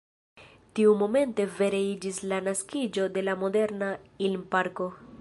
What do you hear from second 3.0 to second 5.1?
de la moderna Ilm-parko.